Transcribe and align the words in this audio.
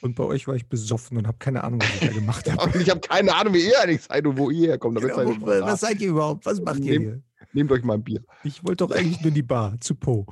Und 0.00 0.14
bei 0.16 0.24
euch 0.24 0.48
war 0.48 0.54
ich 0.54 0.68
besoffen 0.68 1.16
und 1.16 1.26
habe 1.26 1.38
keine 1.38 1.64
Ahnung, 1.64 1.80
was 1.80 1.94
ich 1.94 2.08
da 2.08 2.12
gemacht 2.12 2.50
habe. 2.58 2.78
ich 2.78 2.90
habe 2.90 3.00
keine 3.00 3.34
Ahnung, 3.34 3.54
wie 3.54 3.66
ihr 3.66 3.80
eigentlich 3.80 4.02
seid 4.02 4.26
und 4.26 4.38
wo 4.38 4.50
ihr 4.50 4.68
herkommt. 4.68 5.00
Genau, 5.00 5.16
wo, 5.16 5.46
was 5.46 5.80
seid 5.80 6.00
ihr 6.00 6.10
überhaupt? 6.10 6.44
Was 6.46 6.60
macht 6.60 6.80
ihr 6.80 6.98
hier? 6.98 7.22
Nehmt 7.52 7.70
euch 7.70 7.84
mal 7.84 7.94
ein 7.94 8.04
Bier. 8.04 8.24
Ich 8.44 8.64
wollte 8.64 8.86
doch 8.86 8.94
eigentlich 8.94 9.20
nur 9.20 9.30
die 9.30 9.42
Bar 9.42 9.78
zu 9.80 9.94
Po. 9.94 10.26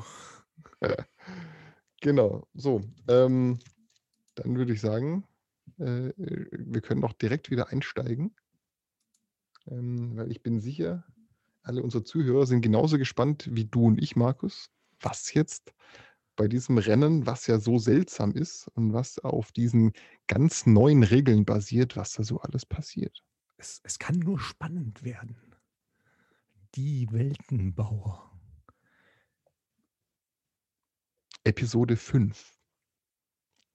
genau, 2.00 2.46
so. 2.54 2.80
Ähm, 3.08 3.58
dann 4.34 4.56
würde 4.56 4.72
ich 4.72 4.80
sagen, 4.80 5.24
äh, 5.78 6.12
wir 6.16 6.80
können 6.80 7.02
doch 7.02 7.12
direkt 7.12 7.50
wieder 7.50 7.68
einsteigen. 7.68 8.34
Ähm, 9.70 10.16
weil 10.16 10.30
ich 10.30 10.42
bin 10.42 10.60
sicher, 10.60 11.04
alle 11.62 11.82
unsere 11.82 12.04
Zuhörer 12.04 12.46
sind 12.46 12.62
genauso 12.62 12.98
gespannt 12.98 13.48
wie 13.52 13.66
du 13.66 13.86
und 13.86 14.02
ich, 14.02 14.16
Markus, 14.16 14.70
was 15.00 15.34
jetzt 15.34 15.74
bei 16.40 16.48
diesem 16.48 16.78
Rennen, 16.78 17.26
was 17.26 17.46
ja 17.48 17.58
so 17.58 17.76
seltsam 17.76 18.32
ist 18.32 18.68
und 18.68 18.94
was 18.94 19.18
auf 19.18 19.52
diesen 19.52 19.92
ganz 20.26 20.64
neuen 20.64 21.02
Regeln 21.02 21.44
basiert, 21.44 21.98
was 21.98 22.14
da 22.14 22.24
so 22.24 22.40
alles 22.40 22.64
passiert. 22.64 23.22
Es, 23.58 23.82
es 23.84 23.98
kann 23.98 24.18
nur 24.18 24.40
spannend 24.40 25.04
werden. 25.04 25.36
Die 26.76 27.06
Weltenbauer. 27.12 28.32
Episode 31.44 31.98
5. 31.98 32.58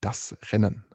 Das 0.02 0.36
Rennen. 0.52 0.86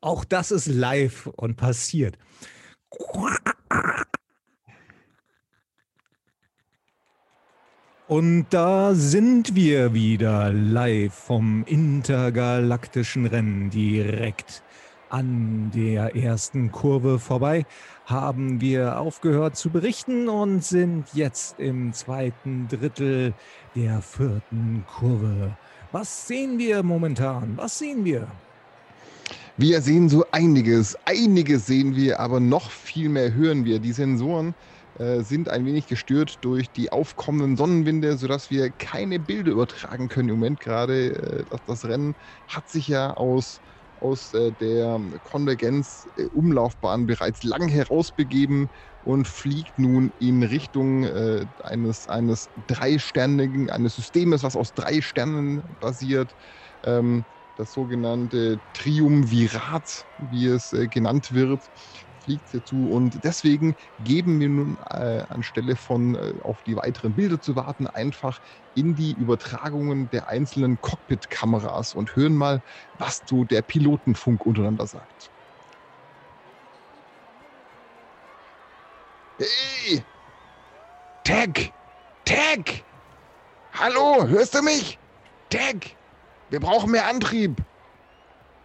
Auch 0.00 0.24
das 0.24 0.50
ist 0.50 0.66
live 0.66 1.26
und 1.26 1.56
passiert. 1.56 2.16
Und 8.08 8.46
da 8.50 8.94
sind 8.94 9.54
wir 9.54 9.92
wieder 9.92 10.52
live 10.52 11.14
vom 11.14 11.64
intergalaktischen 11.66 13.26
Rennen 13.26 13.70
direkt 13.70 14.62
an 15.10 15.70
der 15.74 16.16
ersten 16.16 16.72
Kurve 16.72 17.18
vorbei. 17.18 17.66
Haben 18.06 18.60
wir 18.60 18.98
aufgehört 18.98 19.56
zu 19.56 19.70
berichten 19.70 20.28
und 20.28 20.64
sind 20.64 21.12
jetzt 21.12 21.60
im 21.60 21.92
zweiten 21.92 22.68
Drittel 22.68 23.34
der 23.76 24.00
vierten 24.00 24.84
Kurve. 24.86 25.56
Was 25.92 26.26
sehen 26.26 26.58
wir 26.58 26.82
momentan? 26.82 27.56
Was 27.56 27.78
sehen 27.78 28.04
wir? 28.04 28.28
Wir 29.62 29.82
sehen 29.82 30.08
so 30.08 30.24
einiges. 30.32 30.96
Einiges 31.04 31.66
sehen 31.66 31.94
wir, 31.94 32.18
aber 32.18 32.40
noch 32.40 32.70
viel 32.70 33.10
mehr 33.10 33.34
hören 33.34 33.66
wir. 33.66 33.78
Die 33.78 33.92
Sensoren 33.92 34.54
äh, 34.94 35.20
sind 35.20 35.50
ein 35.50 35.66
wenig 35.66 35.86
gestört 35.86 36.38
durch 36.40 36.72
die 36.72 36.90
aufkommenden 36.90 37.58
Sonnenwinde, 37.58 38.16
sodass 38.16 38.48
wir 38.48 38.70
keine 38.70 39.20
Bilder 39.20 39.52
übertragen 39.52 40.08
können 40.08 40.30
im 40.30 40.36
Moment 40.36 40.60
gerade. 40.60 41.42
Äh, 41.42 41.44
das, 41.50 41.60
das, 41.66 41.84
Rennen 41.84 42.14
hat 42.46 42.70
sich 42.70 42.88
ja 42.88 43.12
aus, 43.12 43.60
aus 43.96 44.32
äh, 44.32 44.50
der 44.50 44.98
Konvergenz-Umlaufbahn 45.24 47.04
bereits 47.04 47.42
lang 47.42 47.68
herausbegeben 47.68 48.70
und 49.02 49.28
fliegt 49.28 49.78
nun 49.78 50.14
in 50.18 50.42
Richtung 50.42 51.04
äh, 51.04 51.44
eines, 51.62 52.08
eines 52.08 52.48
dreisternigen, 52.66 53.68
eines 53.68 53.94
Systems, 53.96 54.42
was 54.42 54.56
aus 54.56 54.72
drei 54.72 55.02
Sternen 55.02 55.76
basiert. 55.80 56.34
Ähm, 56.82 57.26
das 57.60 57.72
sogenannte 57.72 58.62
Triumvirat, 58.72 60.06
wie 60.16 60.46
es 60.46 60.72
äh, 60.72 60.88
genannt 60.88 61.32
wird, 61.32 61.68
fliegt 62.22 62.48
hier 62.50 62.64
zu. 62.64 62.88
Und 62.88 63.22
deswegen 63.24 63.74
geben 63.98 64.40
wir 64.40 64.48
nun 64.48 64.78
äh, 64.90 65.24
anstelle 65.28 65.76
von 65.76 66.14
äh, 66.14 66.34
auf 66.40 66.62
die 66.62 66.76
weiteren 66.76 67.14
Bilder 67.14 67.40
zu 67.40 67.56
warten, 67.56 67.86
einfach 67.86 68.40
in 68.74 68.94
die 68.94 69.12
Übertragungen 69.14 70.08
der 70.10 70.28
einzelnen 70.28 70.80
Cockpit-Kameras 70.80 71.94
und 71.94 72.16
hören 72.16 72.34
mal, 72.34 72.62
was 72.94 73.22
so 73.28 73.44
der 73.44 73.62
Pilotenfunk 73.62 74.44
untereinander 74.46 74.86
sagt. 74.86 75.30
Hey! 79.38 80.04
Tag! 81.24 81.74
Tag! 82.24 82.84
Hallo, 83.72 84.26
hörst 84.26 84.54
du 84.54 84.62
mich? 84.62 84.98
Tag! 85.50 85.99
Wir 86.50 86.60
brauchen 86.60 86.90
mehr 86.90 87.06
Antrieb. 87.06 87.56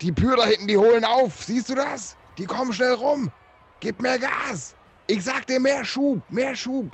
Die 0.01 0.11
Pür 0.11 0.35
da 0.35 0.45
hinten, 0.45 0.67
die 0.67 0.77
holen 0.77 1.05
auf. 1.05 1.43
Siehst 1.43 1.69
du 1.69 1.75
das? 1.75 2.17
Die 2.37 2.45
kommen 2.45 2.73
schnell 2.73 2.93
rum. 2.93 3.31
Gib 3.79 4.01
mehr 4.01 4.19
Gas. 4.19 4.75
Ich 5.07 5.23
sag 5.23 5.47
dir 5.47 5.59
mehr 5.59 5.85
Schub, 5.85 6.21
mehr 6.29 6.55
Schub. 6.55 6.91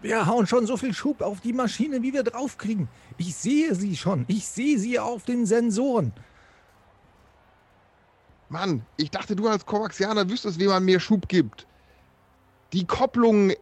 Wir 0.00 0.26
hauen 0.26 0.46
schon 0.46 0.66
so 0.66 0.76
viel 0.76 0.94
Schub 0.94 1.20
auf 1.20 1.40
die 1.40 1.52
Maschine, 1.52 2.02
wie 2.02 2.12
wir 2.12 2.22
draufkriegen. 2.22 2.88
Ich 3.18 3.34
sehe 3.34 3.74
sie 3.74 3.96
schon. 3.96 4.24
Ich 4.28 4.46
sehe 4.46 4.78
sie 4.78 4.98
auf 4.98 5.24
den 5.24 5.44
Sensoren. 5.44 6.12
Mann, 8.48 8.86
ich 8.96 9.10
dachte, 9.10 9.36
du 9.36 9.48
als 9.48 9.66
Kovaxianer 9.66 10.30
wüsstest, 10.30 10.58
wie 10.58 10.68
man 10.68 10.84
mehr 10.84 11.00
Schub 11.00 11.28
gibt 11.28 11.66
die 12.72 12.86
Kopplung 12.86 13.52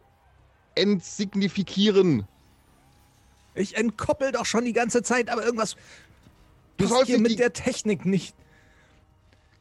entsignifikieren. 0.74 2.26
Ich 3.54 3.76
entkoppel 3.76 4.32
doch 4.32 4.44
schon 4.44 4.64
die 4.64 4.72
ganze 4.72 5.02
Zeit, 5.02 5.30
aber 5.30 5.44
irgendwas 5.44 5.76
du 6.76 6.86
sollst 6.86 7.06
hier 7.06 7.18
mit 7.18 7.38
der 7.38 7.52
Technik 7.52 8.04
nicht. 8.04 8.34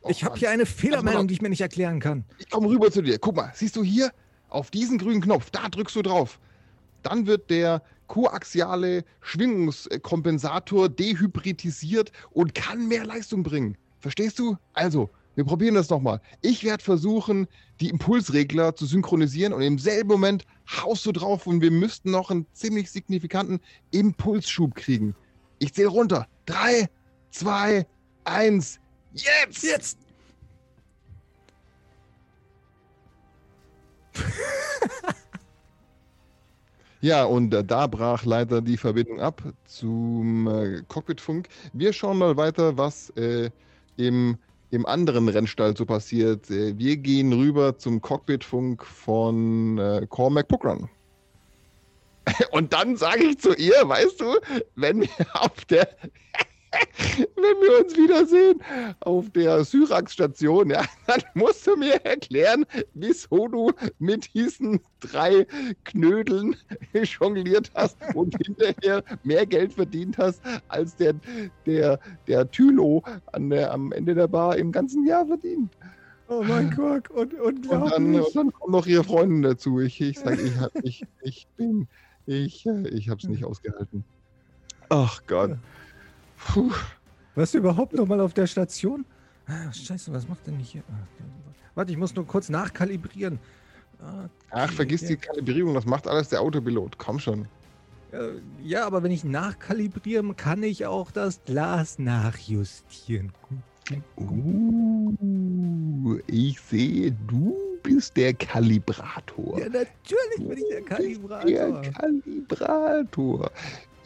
Oh, 0.02 0.10
ich 0.10 0.24
habe 0.24 0.38
hier 0.38 0.50
eine 0.50 0.66
Fehlermeldung, 0.66 1.28
die 1.28 1.34
ich 1.34 1.42
mir 1.42 1.50
nicht 1.50 1.62
erklären 1.62 2.00
kann. 2.00 2.26
Ich 2.38 2.50
komme 2.50 2.68
rüber 2.68 2.92
zu 2.92 3.02
dir. 3.02 3.18
Guck 3.18 3.36
mal, 3.36 3.52
siehst 3.56 3.76
du 3.76 3.84
hier 3.84 4.12
auf 4.50 4.72
diesen 4.72 4.98
grünen 4.98 5.22
Knopf, 5.22 5.50
da 5.50 5.68
drückst 5.68 5.96
du 5.96 6.02
drauf. 6.02 6.40
Dann 7.04 7.28
wird 7.28 7.50
der 7.50 7.82
koaxiale 8.08 9.04
Schwingungskompensator 9.22 10.90
dehybridisiert 10.90 12.12
und 12.32 12.54
kann 12.56 12.88
mehr 12.88 13.06
Leistung 13.06 13.44
bringen. 13.44 13.78
Verstehst 14.00 14.38
du? 14.40 14.58
Also, 14.74 15.10
wir 15.36 15.44
probieren 15.44 15.76
das 15.76 15.90
nochmal. 15.90 16.22
Ich 16.42 16.64
werde 16.64 16.84
versuchen, 16.84 17.48
die 17.82 17.90
Impulsregler 17.90 18.76
zu 18.76 18.86
synchronisieren 18.86 19.54
und 19.54 19.62
im 19.62 19.78
selben 19.78 20.10
Moment 20.10 20.46
haust 20.70 21.06
du 21.06 21.12
drauf 21.12 21.46
und 21.48 21.62
wir 21.62 21.72
müssten 21.72 22.12
noch 22.12 22.32
einen 22.32 22.46
ziemlich 22.54 22.92
signifikanten 22.92 23.60
Impulsschub 23.92 24.76
kriegen. 24.76 25.16
Ich 25.60 25.74
zähle 25.74 25.90
runter. 25.90 26.28
Drei, 26.46 26.88
zwei, 27.36 27.86
eins. 28.24 28.80
Jetzt! 29.14 29.64
Jetzt! 29.64 29.98
Ja, 37.02 37.24
und 37.26 37.54
äh, 37.54 37.64
da 37.64 37.86
brach 37.86 38.26
leider 38.26 38.62
die 38.62 38.78
Verbindung 38.78 39.20
ab 39.20 39.44
zum 39.66 40.48
äh, 40.48 40.82
Cockpitfunk. 40.88 41.48
Wir 41.74 41.94
schauen 41.94 42.18
mal 42.18 42.36
weiter, 42.36 42.80
was 42.80 43.12
äh, 43.12 43.52
im 43.98 44.40
im 44.72 44.86
anderen 44.88 45.30
Rennstall 45.30 45.78
so 45.78 45.86
passiert. 45.86 46.50
Äh, 46.50 46.76
wir 46.80 46.98
gehen 46.98 47.32
rüber 47.32 47.78
zum 47.78 48.02
Cockpitfunk 48.02 48.84
von 48.84 49.78
äh, 49.78 50.08
Cormac 50.10 50.48
Puckran. 50.48 50.90
Und 52.52 52.74
dann 52.74 52.98
sage 52.98 53.24
ich 53.24 53.40
zu 53.40 53.54
ihr, 53.54 53.88
weißt 53.88 54.20
du, 54.20 54.36
wenn 54.76 55.02
wir 55.02 55.10
auf 55.34 55.66
der 55.66 55.88
wenn 57.18 57.62
wir 57.62 57.86
uns 57.86 57.96
wiedersehen 57.98 58.62
auf 59.02 59.30
der 59.32 59.64
Syrax-Station, 59.64 60.70
ja, 60.70 60.84
dann 61.08 61.22
musst 61.34 61.66
du 61.68 61.76
mir 61.76 62.04
erklären, 62.06 62.66
wieso 62.94 63.48
du 63.48 63.72
mit 64.00 64.34
diesen 64.34 64.80
drei 65.00 65.46
Knödeln 65.84 66.56
jongliert 66.94 67.72
hast 67.76 67.98
und 68.14 68.36
hinterher 68.44 69.04
mehr 69.24 69.46
Geld 69.46 69.74
verdient 69.74 70.18
hast, 70.18 70.42
als 70.68 70.96
der, 70.96 71.14
der, 71.66 72.00
der 72.28 72.50
Tylo 72.52 73.04
an 73.32 73.50
der, 73.50 73.72
am 73.72 73.92
Ende 73.92 74.16
der 74.16 74.28
Bar 74.28 74.58
im 74.58 74.72
ganzen 74.72 75.06
Jahr 75.06 75.26
verdient. 75.26 75.72
Oh 76.28 76.42
mein 76.42 76.72
Gott, 76.72 77.10
und, 77.12 77.36
und, 77.36 77.72
dann, 77.72 77.84
und 77.84 78.36
dann 78.36 78.52
kommen 78.52 78.72
noch 78.72 78.88
ihre 78.88 79.04
Freunde 79.04 79.50
dazu. 79.50 79.80
Ich, 79.80 80.02
ich 80.02 80.18
sage, 80.18 80.42
ich, 80.42 80.56
ich, 80.82 81.06
ich 81.22 81.48
bin, 81.56 81.88
ich, 82.26 82.66
ich 82.66 83.10
habe 83.10 83.20
es 83.22 83.28
nicht 83.28 83.46
ausgehalten. 83.46 84.04
Ach 84.90 85.22
Gott. 85.28 85.52
Puh. 86.38 86.72
Warst 87.36 87.54
du 87.54 87.58
überhaupt 87.58 87.94
noch 87.94 88.08
mal 88.08 88.20
auf 88.22 88.34
der 88.34 88.48
Station? 88.48 89.06
Ah, 89.48 89.72
scheiße, 89.72 90.12
was 90.14 90.28
macht 90.28 90.48
denn 90.48 90.58
hier? 90.58 90.84
Ah, 90.90 91.08
warte, 91.76 91.92
ich 91.92 91.98
muss 91.98 92.16
nur 92.16 92.26
kurz 92.26 92.50
nachkalibrieren. 92.50 93.40
Okay. 94.00 94.30
Ach, 94.52 94.72
vergiss 94.72 95.02
die 95.02 95.18
Kalibrierung, 95.18 95.74
das 95.74 95.86
macht 95.86 96.08
alles 96.08 96.30
der 96.30 96.42
Autopilot. 96.42 96.98
Komm 96.98 97.20
schon. 97.20 97.48
Ja, 98.64 98.86
aber 98.86 99.04
wenn 99.04 99.12
ich 99.12 99.26
nachkalibriere, 99.26 100.34
kann 100.36 100.64
ich 100.64 100.86
auch 100.86 101.12
das 101.12 101.44
Glas 101.44 102.00
nachjustieren. 102.00 103.34
Uh, 104.18 105.14
ich 106.28 106.60
sehe, 106.62 107.12
du 107.28 107.56
bist 107.84 108.16
der 108.18 108.34
Kalibrator. 108.34 109.60
Ja, 109.60 109.70
natürlich 109.70 110.38
bin 110.40 110.58
ich 110.58 110.70
der 110.70 110.82
Kalibrator. 110.82 111.46
Der 111.46 111.92
Kalibrator. 111.92 113.52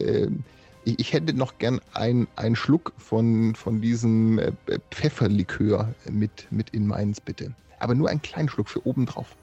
Ähm, 0.00 0.44
ich, 0.84 0.98
ich, 0.98 1.12
hätte 1.12 1.34
noch 1.34 1.58
gern 1.58 1.80
einen 1.94 2.56
Schluck 2.56 2.92
von, 2.96 3.54
von 3.54 3.80
diesem 3.80 4.38
äh, 4.38 4.52
Pfefferlikör 4.90 5.94
mit, 6.10 6.46
mit 6.50 6.70
in 6.70 6.86
meins, 6.86 7.20
bitte. 7.20 7.54
aber 7.78 7.94
nur 7.94 8.08
einen 8.08 8.22
kleinen 8.22 8.48
Schluck 8.48 8.68
für 8.68 8.86
oben 8.86 9.06
drauf. 9.06 9.36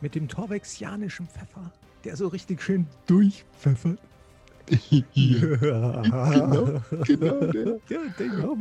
Mit 0.00 0.14
dem 0.14 0.28
torvexianischen 0.28 1.26
Pfeffer, 1.28 1.72
der 2.04 2.16
so 2.16 2.28
richtig 2.28 2.62
schön 2.62 2.86
durchpfeffert. 3.06 3.98
Genau, 5.14 6.80
genau 7.04 7.40
der. 7.46 7.80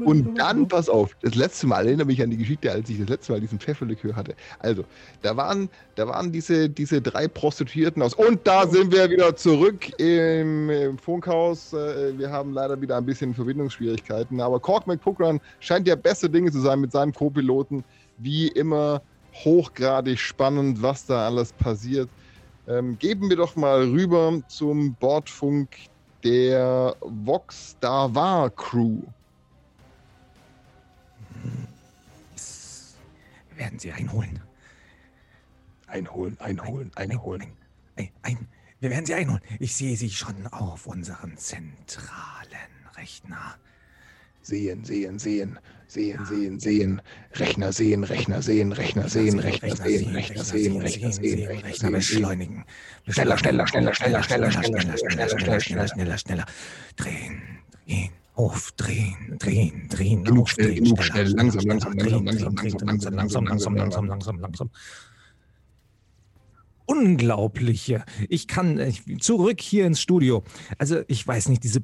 Und 0.06 0.36
dann, 0.38 0.68
pass 0.68 0.90
auf, 0.90 1.16
das 1.22 1.36
letzte 1.36 1.68
Mal, 1.68 1.86
erinnere 1.86 2.08
mich 2.08 2.22
an 2.22 2.32
die 2.32 2.38
Geschichte, 2.38 2.72
als 2.72 2.90
ich 2.90 3.00
das 3.00 3.10
letzte 3.10 3.34
Mal 3.34 3.42
diesen 3.42 3.60
Pfefferlikör 3.60 4.16
hatte. 4.16 4.36
Also, 4.60 4.84
da 5.22 5.38
waren, 5.38 5.70
da 5.96 6.08
waren 6.08 6.32
diese, 6.32 6.70
diese 6.70 7.02
drei 7.02 7.28
Prostituierten 7.28 8.02
aus. 8.02 8.14
Und 8.14 8.46
da 8.46 8.68
sind 8.68 8.92
wir 8.92 9.10
wieder 9.10 9.36
zurück 9.36 9.90
im, 10.00 10.70
im 10.70 10.98
Funkhaus. 10.98 11.74
Äh, 11.74 12.18
wir 12.18 12.32
haben 12.32 12.54
leider 12.54 12.80
wieder 12.82 12.98
ein 12.98 13.06
bisschen 13.06 13.34
Verbindungsschwierigkeiten. 13.34 14.42
Aber 14.42 14.60
Cork 14.60 14.88
McPookran 14.88 15.40
scheint 15.60 15.88
ja 15.88 15.96
beste 15.96 16.30
Dinge 16.30 16.52
zu 16.52 16.60
sein 16.60 16.80
mit 16.80 16.92
seinem 16.92 17.14
Co-Piloten. 17.14 17.84
Wie 18.18 18.48
immer 18.48 19.02
hochgradig 19.34 20.20
spannend, 20.20 20.82
was 20.82 21.06
da 21.06 21.28
alles 21.28 21.54
passiert. 21.54 22.10
Ähm, 22.70 23.00
geben 23.00 23.30
wir 23.30 23.36
doch 23.36 23.56
mal 23.56 23.82
rüber 23.90 24.44
zum 24.48 24.94
Bordfunk 24.94 25.76
der 26.24 26.96
Vox 27.02 27.76
Davar 27.80 28.52
Crew. 28.52 29.02
Wir 33.50 33.58
werden 33.58 33.80
sie 33.80 33.92
einholen. 33.92 34.40
Einholen, 35.88 36.40
einholen, 36.40 36.92
einholen. 36.94 37.42
Ein, 37.96 38.12
ein, 38.22 38.38
ein, 38.38 38.48
wir 38.80 38.92
werden 38.92 39.06
sie 39.08 39.16
einholen. 39.16 39.42
Ich 39.60 39.76
sehe 39.76 39.98
sie 39.98 40.12
schon 40.12 40.46
auf 40.46 40.86
unseren 40.86 41.38
zentralen 41.38 42.06
Rechner. 42.96 43.56
Sehen, 44.42 44.84
sehen, 44.84 45.20
sehen, 45.20 45.60
sehen, 45.88 46.26
sehen, 46.26 46.60
sehen. 46.60 47.02
Rechner 47.36 47.72
sehen, 47.72 48.04
Rechner 48.04 48.42
sehen, 48.42 48.72
Rechner 48.72 49.10
sehen, 49.10 49.40
Rechner 49.40 49.76
sehen, 49.76 50.10
Rechner 50.12 50.44
sehen, 50.44 50.78
Rechner 50.78 51.12
sehen, 51.12 51.48
Rechner 51.48 51.92
beschleunigen. 51.92 52.66
Schneller, 53.08 53.38
schneller, 53.38 53.68
schneller, 53.68 53.94
schneller, 53.94 54.24
schneller, 54.24 54.52
schneller, 54.52 54.82
schneller, 54.88 55.30
schneller, 55.30 55.60
schneller, 55.60 55.88
schneller, 55.88 56.18
schneller. 56.18 56.46
Drehen, 56.96 57.42
drehen. 57.86 58.10
Aufdrehen, 58.36 59.36
drehen, 59.38 59.90
drehen, 59.90 60.24
genug 60.24 60.48
schnell, 60.48 60.76
genug 60.76 61.04
schnell, 61.04 61.28
langsam, 61.34 61.66
langsam, 61.66 61.92
langsam, 61.92 62.26
langsam, 62.26 62.56
langsam, 62.56 62.86
langsam, 62.86 63.14
langsam, 63.14 63.46
langsam, 63.46 63.76
langsam, 63.76 64.06
langsam, 64.08 64.40
langsam. 64.40 64.70
Unglaubliche. 66.86 68.06
Ich 68.30 68.48
kann 68.48 68.94
zurück 69.20 69.60
hier 69.60 69.86
ins 69.86 70.00
Studio. 70.00 70.44
Also 70.78 71.02
ich 71.08 71.28
weiß 71.28 71.50
nicht, 71.50 71.66
diese 71.66 71.84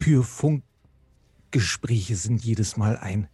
Pyrfunk 0.00 0.64
Gespräche 1.52 2.16
sind 2.16 2.44
jedes 2.44 2.76
Mal 2.76 2.96
ein. 2.96 3.28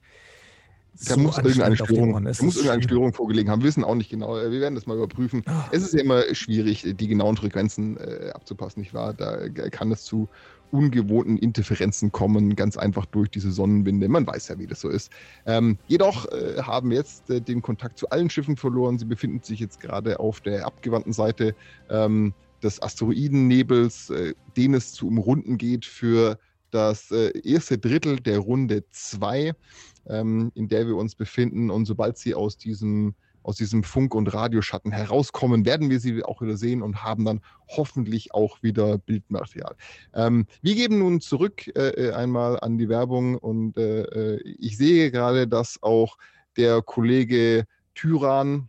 Da 1.06 1.15
so 1.15 1.20
muss, 1.20 1.38
irgendeine 1.38 1.76
Störung, 1.76 2.12
da 2.12 2.20
muss 2.20 2.56
irgendeine 2.56 2.82
Störung 2.82 3.12
vorgelegen 3.12 3.50
haben. 3.50 3.62
Wir 3.62 3.69
wissen 3.69 3.85
auch 3.85 3.94
nicht 3.94 4.11
genau. 4.11 4.35
Wir 4.35 4.61
werden 4.61 4.75
das 4.75 4.87
mal 4.87 4.97
überprüfen. 4.97 5.44
Oh. 5.47 5.53
Es 5.70 5.82
ist 5.82 5.94
ja 5.94 6.00
immer 6.00 6.23
schwierig, 6.35 6.85
die 6.99 7.09
genauen 7.09 7.37
Frequenzen 7.37 7.97
äh, 7.99 8.31
abzupassen, 8.35 8.81
nicht 8.81 8.94
wahr? 8.94 9.15
Da 9.15 9.49
kann 9.49 9.93
es 9.93 10.03
zu 10.03 10.29
ungewohnten 10.73 11.38
Interferenzen 11.38 12.11
kommen, 12.11 12.56
ganz 12.56 12.76
einfach 12.76 13.06
durch 13.06 13.31
diese 13.31 13.53
Sonnenwinde. 13.53 14.09
Man 14.09 14.26
weiß 14.26 14.49
ja, 14.49 14.59
wie 14.59 14.67
das 14.67 14.81
so 14.81 14.88
ist. 14.88 15.12
Ähm, 15.47 15.79
jedoch 15.87 16.26
äh, 16.32 16.61
haben 16.62 16.91
wir 16.91 16.99
jetzt 16.99 17.31
äh, 17.31 17.41
den 17.41 17.62
Kontakt 17.62 17.99
zu 17.99 18.11
allen 18.11 18.29
Schiffen 18.29 18.56
verloren. 18.56 18.99
Sie 18.99 19.06
befinden 19.06 19.41
sich 19.43 19.61
jetzt 19.61 19.81
gerade 19.81 20.19
auf 20.19 20.41
der 20.41 20.67
abgewandten 20.67 21.12
Seite 21.12 21.55
ähm, 21.91 22.35
des 22.62 22.82
Asteroidennebels, 22.82 24.11
äh, 24.11 24.35
den 24.56 24.75
es 24.75 24.93
zu 24.93 25.06
umrunden 25.06 25.59
geht 25.59 25.87
für 25.87 26.38
das 26.70 27.11
äh, 27.11 27.32
erste 27.41 27.79
Drittel 27.79 28.20
der 28.20 28.38
Runde 28.38 28.85
2, 28.91 29.53
ähm, 30.09 30.53
in 30.55 30.69
der 30.69 30.87
wir 30.87 30.97
uns 30.97 31.15
befinden. 31.15 31.70
Und 31.70 31.87
sobald 31.87 32.19
sie 32.19 32.35
aus 32.35 32.56
diesem, 32.56 33.15
aus 33.43 33.56
diesem 33.56 33.82
Funk- 33.82 34.15
und 34.15 34.32
Radioschatten 34.32 34.93
herauskommen, 34.93 35.65
werden 35.65 35.91
wir 35.91 36.00
sie 36.00 36.23
auch 36.23 36.43
wieder 36.43 36.56
sehen 36.56 36.82
und 36.82 37.03
haben 37.03 37.25
dann 37.25 37.41
hoffentlich 37.69 38.35
auch 38.35 38.62
wieder 38.62 38.99
Bildmaterial. 38.99 39.76
Ähm, 40.15 40.47
wir 40.62 40.75
geben 40.75 40.99
nun 40.99 41.20
zurück 41.20 41.67
äh, 41.76 42.09
äh 42.09 42.12
einmal 42.12 42.59
an 42.61 42.79
die 42.79 42.88
Werbung 42.88 43.37
und 43.37 43.76
ich 43.79 44.76
sehe 44.76 45.11
gerade, 45.11 45.47
dass 45.47 45.82
auch 45.82 46.17
der 46.56 46.82
Kollege 46.82 47.64
Tyran 47.94 48.69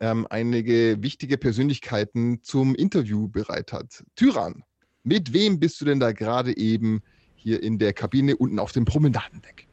ähm, 0.00 0.26
einige 0.30 1.02
wichtige 1.02 1.38
Persönlichkeiten 1.38 2.42
zum 2.42 2.74
Interview 2.74 3.28
bereit 3.28 3.72
hat. 3.72 4.04
Tyran, 4.14 4.62
mit 5.06 5.32
wem 5.32 5.60
bist 5.60 5.80
du 5.80 5.84
denn 5.84 6.00
da 6.00 6.10
gerade 6.10 6.56
eben 6.56 7.00
hier 7.36 7.62
in 7.62 7.78
der 7.78 7.92
Kabine 7.92 8.36
unten 8.36 8.58
auf 8.58 8.72
dem 8.72 8.84
Promenadendeck? 8.84 9.68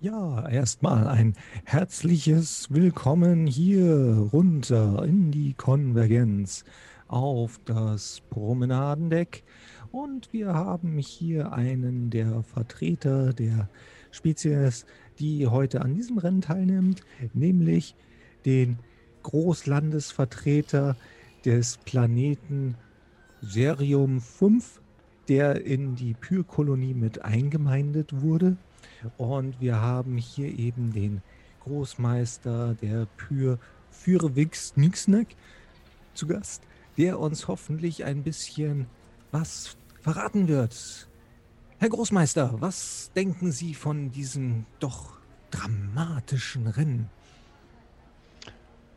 Ja, 0.00 0.48
erstmal 0.48 1.08
ein 1.08 1.34
herzliches 1.64 2.68
Willkommen 2.70 3.48
hier 3.48 4.28
runter 4.32 5.04
in 5.04 5.32
die 5.32 5.54
Konvergenz 5.54 6.64
auf 7.08 7.58
das 7.64 8.22
Promenadendeck. 8.30 9.42
Und 9.90 10.32
wir 10.32 10.54
haben 10.54 10.98
hier 10.98 11.52
einen 11.52 12.10
der 12.10 12.44
Vertreter 12.44 13.32
der 13.32 13.68
Spezies, 14.12 14.86
die 15.18 15.48
heute 15.48 15.80
an 15.80 15.96
diesem 15.96 16.18
Rennen 16.18 16.42
teilnimmt, 16.42 17.02
nämlich 17.34 17.96
den 18.44 18.78
Großlandesvertreter 19.24 20.96
des 21.44 21.78
Planeten 21.78 22.76
Serium 23.42 24.20
5, 24.20 24.80
der 25.28 25.64
in 25.64 25.94
die 25.94 26.14
Pyrkolonie 26.14 26.94
mit 26.94 27.22
eingemeindet 27.22 28.20
wurde. 28.20 28.56
Und 29.16 29.60
wir 29.60 29.80
haben 29.80 30.16
hier 30.16 30.58
eben 30.58 30.92
den 30.92 31.22
Großmeister 31.64 32.74
der 32.74 33.06
Pyr 33.16 33.58
Fürwix 33.90 34.76
Nixneck 34.76 35.36
zu 36.14 36.26
Gast, 36.26 36.62
der 36.96 37.18
uns 37.18 37.48
hoffentlich 37.48 38.04
ein 38.04 38.22
bisschen 38.22 38.86
was 39.30 39.76
verraten 40.00 40.48
wird. 40.48 41.08
Herr 41.78 41.88
Großmeister, 41.90 42.60
was 42.60 43.12
denken 43.14 43.52
Sie 43.52 43.74
von 43.74 44.10
diesem 44.10 44.66
doch 44.80 45.18
dramatischen 45.50 46.66
Rennen? 46.66 47.08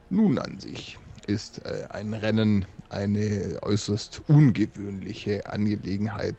Nun 0.09 0.37
an 0.39 0.59
sich 0.59 0.97
ist 1.27 1.65
äh, 1.65 1.87
ein 1.89 2.13
Rennen 2.13 2.65
eine 2.89 3.59
äußerst 3.61 4.21
ungewöhnliche 4.27 5.45
Angelegenheit 5.45 6.35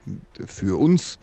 für 0.47 0.79
uns. 0.79 1.19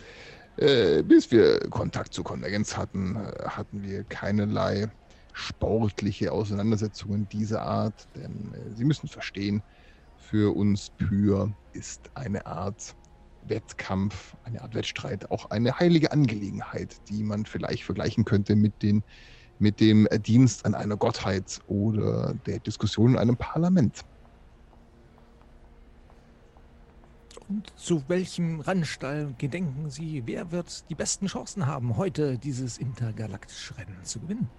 Äh, 0.57 1.03
bis 1.03 1.31
wir 1.31 1.59
Kontakt 1.69 2.13
zur 2.13 2.25
Konvergenz 2.25 2.75
hatten, 2.75 3.15
äh, 3.15 3.47
hatten 3.47 3.81
wir 3.81 4.03
keinerlei 4.03 4.89
sportliche 5.31 6.33
Auseinandersetzungen 6.33 7.29
dieser 7.29 7.61
Art, 7.61 8.07
denn 8.15 8.53
äh, 8.53 8.75
Sie 8.75 8.83
müssen 8.83 9.07
verstehen, 9.07 9.63
für 10.17 10.53
uns 10.53 10.89
Pür 10.89 11.53
ist 11.71 12.11
eine 12.13 12.45
Art 12.45 12.95
Wettkampf, 13.43 14.35
eine 14.43 14.61
Art 14.61 14.75
Wettstreit 14.75 15.31
auch 15.31 15.49
eine 15.49 15.79
heilige 15.79 16.11
Angelegenheit, 16.11 16.97
die 17.09 17.23
man 17.23 17.45
vielleicht 17.45 17.83
vergleichen 17.83 18.25
könnte 18.25 18.57
mit, 18.57 18.83
den, 18.83 19.01
mit 19.59 19.79
dem 19.79 20.07
Dienst 20.25 20.65
an 20.65 20.73
einer 20.73 20.97
Gottheit 20.97 21.59
oder 21.67 22.33
der 22.45 22.59
Diskussion 22.59 23.11
in 23.11 23.17
einem 23.17 23.37
Parlament. 23.37 24.03
Und 27.49 27.73
zu 27.75 28.03
welchem 28.07 28.59
Rennstall 28.59 29.33
gedenken 29.37 29.89
Sie, 29.89 30.23
wer 30.25 30.51
wird 30.51 30.89
die 30.89 30.95
besten 30.95 31.25
Chancen 31.25 31.65
haben, 31.65 31.97
heute 31.97 32.37
dieses 32.37 32.77
intergalaktische 32.77 33.75
Rennen 33.75 34.03
zu 34.03 34.19
gewinnen? 34.19 34.49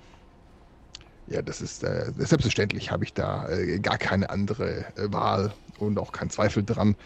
Ja, 1.28 1.40
das 1.40 1.60
ist 1.60 1.84
äh, 1.84 2.12
selbstverständlich, 2.16 2.90
habe 2.90 3.04
ich 3.04 3.14
da 3.14 3.48
äh, 3.48 3.78
gar 3.78 3.96
keine 3.96 4.28
andere 4.28 4.84
äh, 4.96 5.12
Wahl 5.12 5.54
und 5.78 5.98
auch 6.00 6.10
keinen 6.10 6.30
Zweifel 6.30 6.64
dran, 6.64 6.96